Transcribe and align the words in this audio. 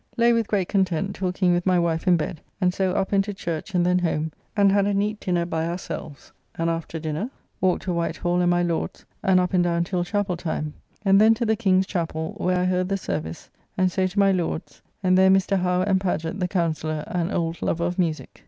Lay 0.17 0.33
with 0.33 0.47
great 0.47 0.67
content 0.67 1.13
talking 1.15 1.53
with 1.53 1.67
my 1.67 1.77
wife 1.77 2.07
in 2.07 2.17
bed, 2.17 2.41
and 2.59 2.73
so 2.73 2.91
up 2.93 3.11
and 3.11 3.23
to 3.23 3.35
church 3.35 3.75
and 3.75 3.85
then 3.85 3.99
home, 3.99 4.31
and 4.57 4.71
had 4.71 4.87
a 4.87 4.95
neat 4.95 5.19
dinner 5.19 5.45
by 5.45 5.67
ourselves, 5.67 6.31
and 6.55 6.71
after 6.71 6.97
dinner 6.97 7.29
walked 7.59 7.83
to 7.83 7.93
White 7.93 8.17
Hall 8.17 8.41
and 8.41 8.49
my 8.49 8.63
Lord's, 8.63 9.05
and 9.21 9.39
up 9.39 9.53
and 9.53 9.63
down 9.63 9.83
till 9.83 10.03
chappell 10.03 10.37
time, 10.37 10.73
and 11.05 11.21
then 11.21 11.35
to 11.35 11.45
the 11.45 11.55
King's 11.55 11.85
chappell, 11.85 12.33
where 12.37 12.57
I 12.57 12.65
heard 12.65 12.89
the 12.89 12.97
service, 12.97 13.51
and 13.77 13.91
so 13.91 14.07
to 14.07 14.17
my 14.17 14.31
Lord's, 14.31 14.81
and 15.03 15.15
there 15.15 15.29
Mr. 15.29 15.59
Howe 15.59 15.83
and 15.83 15.99
Pagett, 16.01 16.39
the 16.39 16.47
counsellor, 16.47 17.03
an 17.05 17.29
old 17.29 17.61
lover 17.61 17.85
of 17.85 17.99
musique. 17.99 18.39